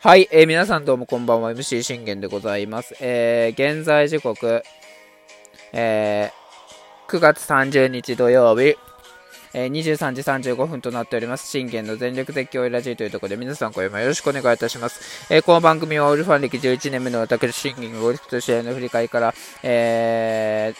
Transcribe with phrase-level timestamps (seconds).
[0.00, 4.62] はい、えー、皆さんどうもこんばんは MC 信玄でございます、えー、現在時刻、
[5.72, 8.76] えー、9月30日土曜日、
[9.52, 10.22] えー、23時
[10.52, 11.48] 35分となっております。
[11.48, 15.32] 信玄の全力絶叫ラジオというところで皆さん今夜もよろしくお願いいたします。
[15.32, 20.74] えー、この番組はオールファン歴11年目の私信玄ゴルフと試合の振り返りから、え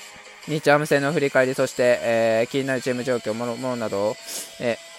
[0.49, 4.17] ー、日ハム戦の振り返り、そして、えー、気になるチーム状況、ものものなどを、
[4.61, 4.94] えー、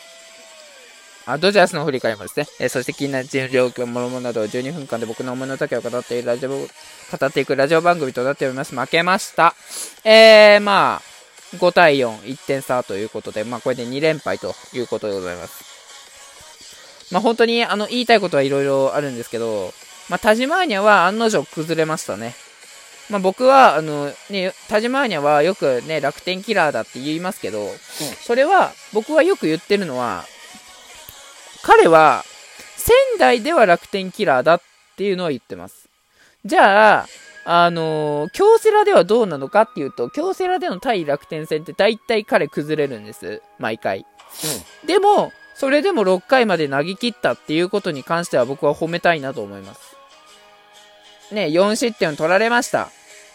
[1.28, 6.66] あドジャースの振り返りもですね、えー、そして気になるチーム状況、ものものなどを12分間で僕の思いの丈を語っているラジオ、語
[7.26, 8.76] っていくラジオ番組となっております。
[8.76, 9.55] 負けました。
[10.03, 11.02] えー、まあ、
[11.58, 15.66] 5対4、1点差ということで、まあ、これで2連敗ということでございます。
[17.12, 19.73] まあ、本当にあの言いたいことはいろいろあるんですけど、
[20.09, 22.36] まあ、タジマーニャは案の定崩れましたね。
[23.09, 27.70] まあ、僕は、あの、ね、タジマーニャはよくね、楽天キラーだって言いますけど、うん、
[28.23, 30.26] それは、僕はよく言ってるのは、
[31.66, 32.24] 彼は、
[32.78, 34.62] 仙台では楽天キラーだっ
[34.98, 35.89] ていうのを言ってます。
[36.45, 37.08] じゃあ、
[37.45, 43.42] あのー、京セラではどうなのかっていうと、京セラでの対楽天戦って大体彼崩れるんです。
[43.58, 44.06] 毎回。
[44.84, 49.95] うん、でも、それでも6回まで投げ切ったっていうことに関しては僕は褒めたいなと思います。
[51.32, 52.89] ね、4失点を取られました。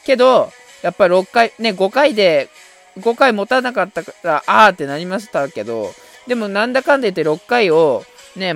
[0.06, 2.48] けど、やっぱり6回、ね、5回で、
[2.98, 5.92] 5回持たなかったから、あーってなりましたけど、
[6.28, 8.04] でもなんだかんだ言って6回を、
[8.36, 8.54] ね、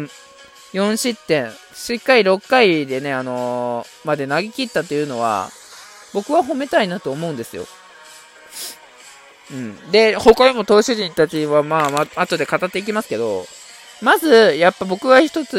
[0.72, 5.50] 4失点、しっかり6回でね、あのー、まで投げ切ったというのは、
[6.12, 7.66] 僕は褒めたいなと思うんですよ。
[9.50, 9.90] うん。
[9.90, 13.46] で、他にも投手陣たちは、まあ、まあ、後で語っていきますけど、
[14.00, 15.58] まず、やっぱ僕が一つ、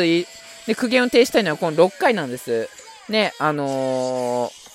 [0.67, 2.69] で、苦言を呈したいのはこの6回なんです。
[3.09, 4.65] ね、あのー、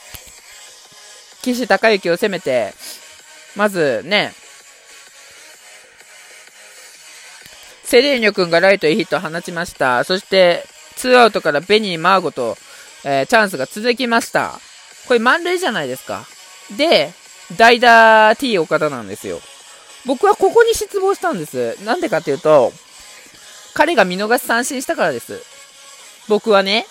[1.43, 2.75] 岸孝之を攻めて、
[3.57, 4.33] まずね、
[7.91, 10.05] セレーニョ君がライトへヒットを放ちました。
[10.05, 10.63] そして、
[10.95, 12.57] ツーアウトからベニー・マーゴと、
[13.05, 14.61] えー、チャンスが続きました。
[15.09, 16.25] これ満塁じゃないですか。
[16.77, 17.13] で、
[17.57, 19.41] 代打 T 岡田なんですよ。
[20.07, 21.85] 僕はここに失望したんです。
[21.85, 22.73] なんでかっていうと、
[23.75, 25.43] 彼が見逃し三振したからです。
[26.29, 26.87] 僕はね、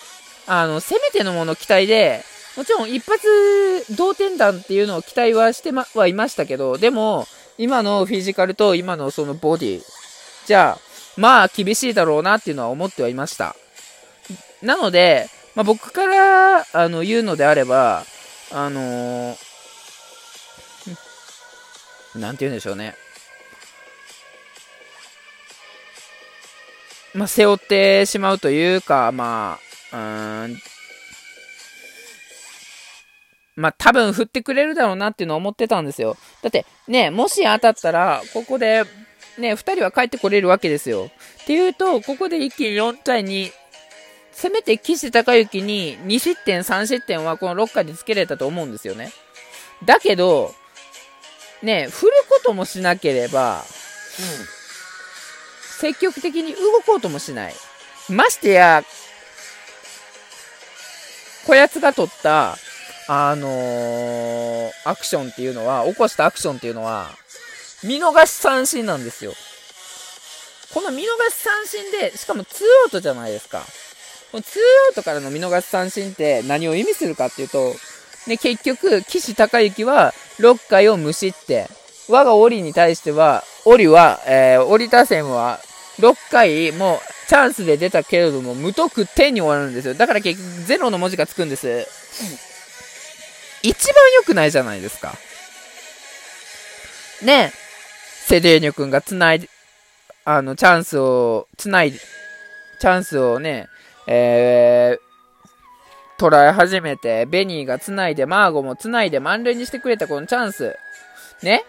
[0.48, 2.26] あの、せめてのもの期待で、
[2.58, 7.26] もちろん一発同点弾っていうのを期待はしてま、はいましたけど、でも、
[7.58, 9.82] 今のフィジカルと今のそのボディ、
[10.46, 10.89] じゃあ、
[11.20, 13.56] まあ厳しいだろうなっていうのは思ってはいました。
[14.62, 18.06] なので、まあ、僕からあの言うのであれば、
[18.52, 19.36] あのー、
[22.20, 22.96] なんて言うんでしょうね。
[27.14, 29.60] まあ、背負ってしまうというか、ま
[29.92, 30.00] あ、う
[30.48, 30.58] ん、
[33.56, 36.16] まあ、多分振ってくれるだろうなっていうのを思ってたんですよ。
[36.42, 38.86] だって、ね、もし当たったら、ここで、
[39.40, 41.10] ね、2人は帰ってこれるわけですよ。
[41.44, 43.52] っていうと、ここで一気に4対2、
[44.32, 49.12] せめて岸孝之に2失点、3失点はこの6回でつけられたと思うんですよね。
[49.84, 50.54] だけど、
[51.62, 53.64] ね、振ることもしなければ、うん、
[55.80, 57.54] 積極的に動こうともしない。
[58.10, 58.84] ましてや、
[61.46, 62.58] こやつが取った、
[63.08, 67.10] あのー、アクションっていうのは、起こしたアクションっていうのは、
[67.84, 69.34] 見逃し三振なんですよ。
[70.74, 73.64] この見逃し三振で、しかもツーアウトじゃないですか。
[74.32, 77.74] このツーアウトからの見逃し三振って何を意味するかっていうと、
[78.28, 81.68] ね、結局、岸孝之は6回を無失点。
[82.08, 85.60] 我が檻に対しては、檻は、えー、檻打線は
[86.00, 89.94] 6回もうチャンスで出たけれども、無得点に終わるんですよ。
[89.94, 91.88] だから結局、ゼロの文字がつくんです。
[93.64, 95.16] 一番良くないじゃないですか。
[97.22, 97.52] ね
[98.30, 99.50] セデーニョ君が繋いで、
[100.24, 101.98] あの、チャンスを、繋いで、
[102.80, 103.68] チャンスをね、
[104.06, 110.76] えー、捉え始めて、ベニーが繋いで、マーゴも繋いで満塁にしてくれたこのチャンス。
[111.42, 111.64] ね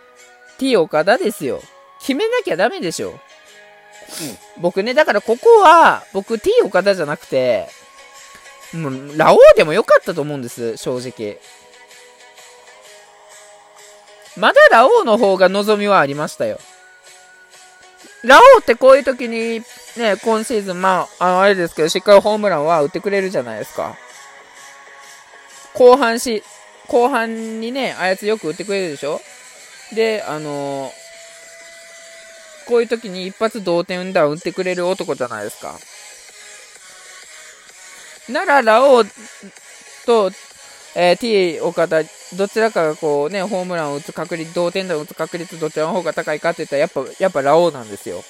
[0.59, 1.63] ?T 岡田ですよ。
[1.99, 3.13] 決めなきゃダメでしょ。
[3.13, 3.17] うん、
[4.61, 7.71] 僕ね、だからここは、僕 T 岡田じゃなくて、
[8.75, 11.41] もう、ラオウでもよかったと思うんです、正直。
[14.37, 16.59] まだラオウの方が望みはありましたよ。
[18.23, 19.61] ラオウってこういう時に、
[19.97, 23.97] ね、今シーズン、まあ、あ、れですけど、しっかりホームランは打ってくれるじゃないですか。
[25.75, 26.43] 後半し、
[26.89, 29.21] 後半にね、あやつよく打ってくれるでしょ？
[29.95, 30.91] で、あのー、
[32.67, 35.79] こういう時に一発同点打打ってくれる男じゃないですか。
[38.29, 39.07] なら、ラオウ
[40.07, 40.31] と、
[40.97, 42.03] えー、T 岡田、
[42.37, 48.25] どちらかがこうね、ホームランを打つ確率、同点打を打つ確率、どちらの方が高いかって言ったら、やっぱ、やっぱラオウなんですよ。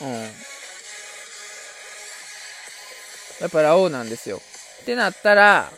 [0.00, 0.08] うん。
[3.40, 4.40] やっぱラオウなんですよ。
[4.82, 5.72] ってなったら、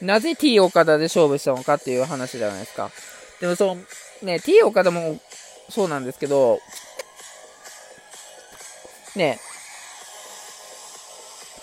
[0.00, 2.90] なぜ T 岡田で勝負したのかっていう話じゃないですか。
[3.40, 3.76] でもそ
[4.22, 5.20] う、ね、T 岡田も
[5.68, 6.60] そうなんですけど、
[9.14, 9.38] ね、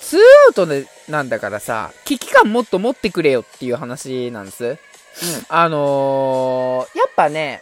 [0.01, 4.65] ツーアウトでなんだからさ、危機感もっと持ってくれよっていう話なんです。
[4.65, 4.77] うん。
[5.49, 7.61] あのー、やっぱね、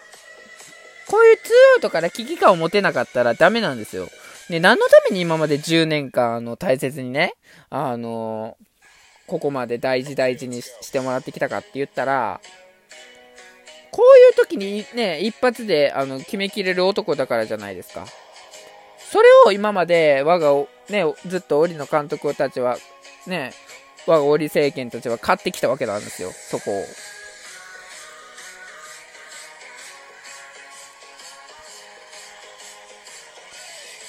[1.08, 4.10] こういうツーアウトから危機感を持てなかったらダメなんですよ。
[4.50, 7.36] で、何のために今まで10年間、あの、大切にね、
[7.70, 8.66] あのー、
[9.32, 12.42] ここまで大事大事にしてもらってきたかって言ったら、
[13.90, 18.06] こういう時にね、一発で、あの、決めきれる男だからじゃないですか。
[19.00, 22.78] それを今まで、我が、ね、ずっと折の監督たちは、
[23.26, 23.54] ね、
[24.06, 26.84] 我が折政権たちは買ってきたわけなんですよ、そこを。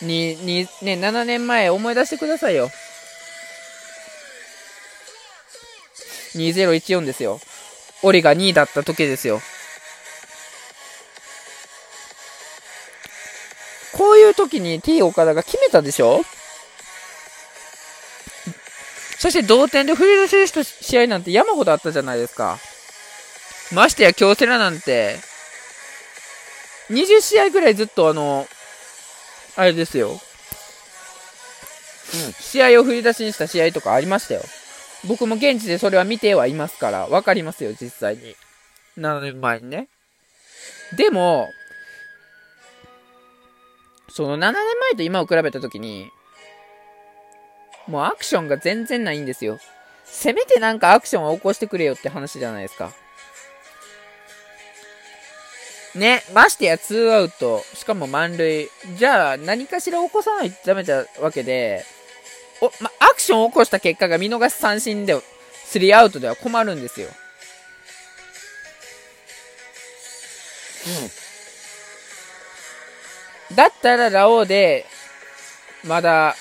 [0.04, 2.72] に、に、ね、7年前思い出してくださいよ。
[6.38, 7.40] 2014ですよ。
[8.02, 9.40] オリが2位だった時ですよ。
[13.92, 16.24] こういう時に T 岡田が決めたでしょ？
[19.18, 22.58] そして同点で振り出しした試合なんて山ほどあったじゃないですか。
[23.72, 25.16] ましてや京セラなんて、
[26.90, 28.48] 20試合ぐらいずっとあの、
[29.54, 30.10] あれですよ。
[30.10, 30.18] うん。
[32.40, 34.42] 試合を振り出しにした試合とかありましたよ。
[35.06, 38.36] 僕も現地でそれは見てはいますから、わかりますよ、実際に。
[38.98, 39.88] 7年前にね。
[40.96, 41.48] でも、
[44.08, 46.10] その7年前と今を比べたときに、
[47.86, 49.58] もうアクションが全然ないんですよ。
[50.04, 52.92] せめてなんかアクションを起こしてくれよって話じゃないですか。
[55.94, 58.68] ね、ましてや2アウト、しかも満塁。
[58.96, 61.84] じゃあ、何かしら起こさないとダメだわけで、
[62.62, 67.08] お、ま、アクションを起こした結果が見逃し三振で、3アウトでは困るんですよ。
[73.50, 73.56] うん。
[73.56, 74.86] だったらラオウで、
[75.84, 76.36] まだ、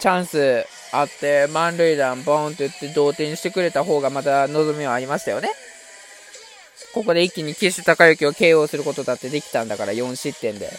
[0.00, 5.48] チャンスあって、満塁弾ボーンって言って同点にしてくれた方がまた望みはありましたよね。
[6.92, 10.70] ここで一気に岸高之を KO することだってできたんだから、4失点で。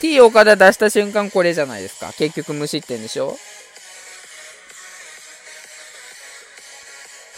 [0.00, 2.12] T 岡田出した瞬間これじゃないですか。
[2.12, 3.36] 結局無失点でしょ？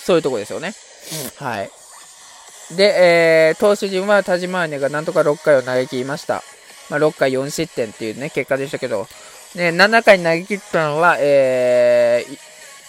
[0.04, 0.72] そういうとこですよね。
[1.40, 1.70] うん、はい。
[2.76, 2.84] で、
[3.50, 6.42] えー、投手陣は田島姉がなんとか6回を投げ切りました。
[6.88, 9.06] まあ、6回4失点っていうね、結果でしたけど、
[9.54, 12.38] ね、7回に投げ切ったのは、えー、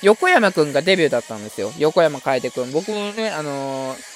[0.01, 1.71] 横山くんがデビューだったんですよ。
[1.77, 2.71] 横山楓くん。
[2.71, 4.10] 僕もね、あのー、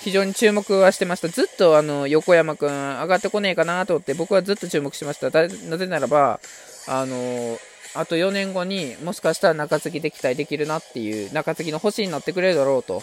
[0.00, 1.28] 非常に注目はしてました。
[1.28, 5.30] ずっとあの、横山くん上がってこねえかなと思って僕はずっと注目しました。
[5.30, 6.40] なぜならば、
[6.88, 7.58] あのー、
[7.94, 13.02] あと4年後にもしかしたら中継ぎで期待できるなっていう、中継ぎの星になってくれるだろうと、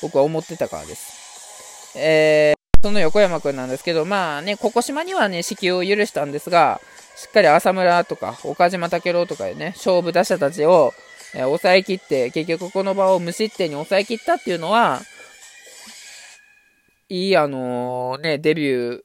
[0.00, 1.98] 僕は思ってたからです。
[1.98, 6.80] えー、その横山くんなんですけど、まあね、ここ島にはね、支給を許したんですが、
[7.16, 10.94] しっかり浅村とか、岡島武郎とかでね、勝負打者たちを、
[11.34, 15.02] えー、抑え切って、結局この場を無失点に抑え切ったっていうのは、
[17.08, 19.02] いい、あの、ね、デビュー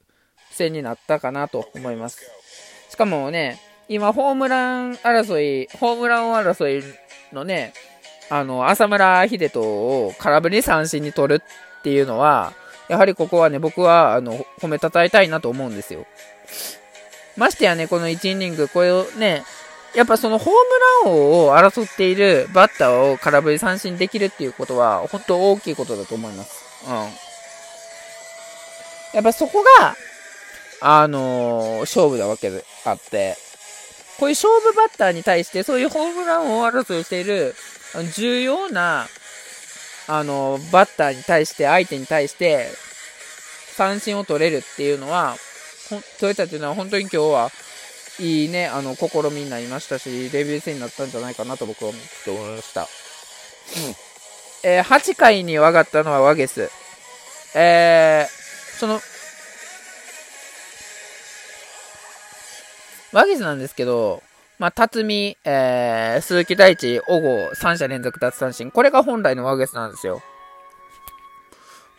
[0.52, 2.22] 戦になったかなと思います。
[2.90, 6.84] しかもね、今、ホームラン争い、ホームラン争い
[7.34, 7.74] のね、
[8.30, 11.44] あの、浅村秀人を空振り三振に取る
[11.80, 12.54] っていうのは、
[12.88, 16.06] やはりここはね、僕は、あの、褒めたたえたいなと思うんですよ。
[17.38, 19.44] ましてやね、この1イニング、これをね、
[19.96, 20.54] やっぱそのホー
[21.06, 26.64] ムラン王を争っているバッターを空振り三振できるっていうことは、本当大きいことだと思います。
[26.88, 27.33] うん。
[29.14, 29.96] やっぱそこが、
[30.82, 33.38] あのー、勝負なわけであって、
[34.20, 37.56] こういう勝負バッターに対して、そういうホームラン王争いをしている、
[38.16, 39.08] 重要な、
[40.08, 42.68] あのー、バッターに対して、相手に対して、
[43.76, 45.38] 三振を取れるっていうのは、
[46.20, 47.52] 取れたっていうのは本当に今日は、
[48.20, 52.82] いいね、あの、試みになりましたし、デビュー戦になったんじゃないかなと僕は思って思いました。
[52.82, 52.88] うん。
[54.64, 56.70] えー、8回に上がったのはワゲス。
[57.56, 58.43] えー、
[58.84, 59.00] その、
[63.14, 64.22] ワゲスなんですけど、
[64.60, 68.72] まあ、辰巳、えー、鈴木大地、小郷、3者連続奪三振。
[68.72, 70.22] これが本来のワゲスなんですよ。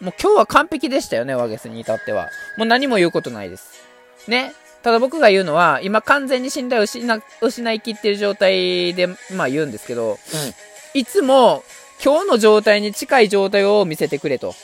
[0.03, 2.29] もう今日は完璧でしたよね、ワゲスに至っては。
[2.59, 3.83] もう何も言うことないです。
[4.29, 4.53] ね。
[4.83, 10.19] ただ僕が言うのは、今完全に信頼を失失いきってる状態で、まあ言うんですけど、うん、
[11.01, 11.65] いつも
[12.05, 14.55] 今日の状態に近い状態を見せてくれと。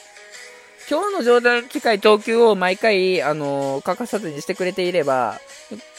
[0.90, 5.38] 今日の状態の近い投球を毎回、あのー、欠かさずにしてくれていれば、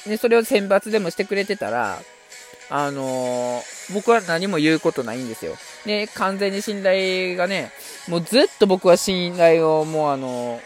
[0.05, 1.99] ね、それを選抜でもしてくれてたら、
[2.69, 5.55] あのー、僕は何も言うことないんですよ。
[5.85, 7.71] で、完全に信頼がね、
[8.09, 10.61] もうずっと僕は信頼をもうあのー、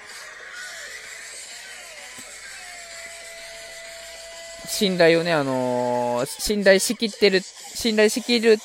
[4.68, 8.64] 信頼をね、あのー、信頼しきってる、信頼しきるって、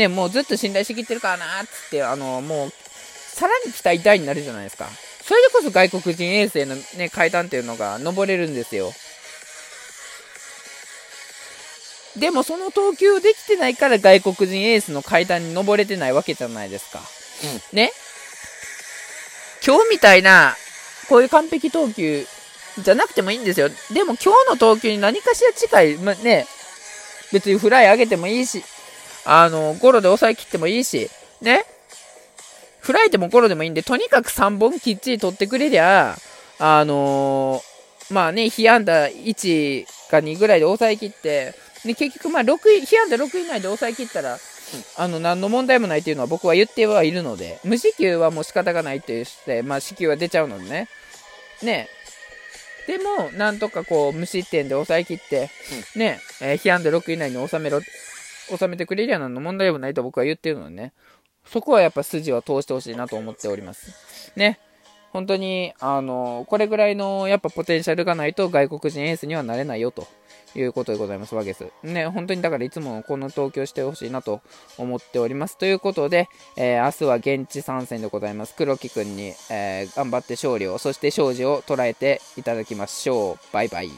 [0.00, 2.72] ね、もうずっと信頼しきってるからなーっつって、あのー、もう、
[3.34, 4.88] さらに期待大になるじゃないですか。
[5.24, 8.92] それでこそ外国人衛星のね、階段っていうのが登れるんですよ。
[12.18, 17.00] でもその投球できてないから外国人エースの階段に登れてないわけじゃないですか。
[17.72, 17.90] うん、ね？
[19.66, 20.56] 今日みたいな、
[21.08, 22.26] こういう完璧投球
[22.78, 23.70] じゃなくてもいいんですよ。
[23.92, 26.46] でも今日の投球に何かしら近い、ま、ね、
[27.32, 28.62] 別にフライ上げてもいいし、
[29.24, 31.08] あの、ゴロで抑えきってもいいし、
[31.40, 31.64] ね？
[32.82, 36.16] フライでもゴロでもいいんで、とにかく3本きっちり取ってくれりゃ、
[36.58, 44.36] あのー、まあね、被安打1か2ぐらいで抑えきって、で結局まあ6位、被安打6位以内で抑えきったら、
[44.96, 50.88] あの、何の問題もないというのは僕は言ってはいるので、無四球はもう仕方がないって言って、まあ四球は出ちゃうのでね。
[51.62, 51.88] ね、
[52.88, 55.50] でも、なんとかこう、無失点で抑えきって、
[55.94, 60.92] ね、えー、被安打6以内に収めろ、収めてくれりゃ何の問題もないと僕は言ってるのでね、
[61.44, 64.32] そこはやっぱ筋を通してほしいなと思っております。
[64.36, 64.58] ね。
[65.12, 70.06] 本当に、あの、これぐらいのやっぱポテンシャルがないと外国人エースにはなれないよと
[70.54, 71.66] いうことでございますわけです。
[71.82, 74.40] ね、本当にだからいつもこの東京してほしいなと
[74.78, 75.58] 思っております。
[75.58, 78.54] ということで、えー、明日は現地参戦でございます。
[78.56, 83.38] 黒木くんに、えー、頑張って勝利を、そして勝利を捉えていただきましょう。
[83.52, 83.90] バイバイ。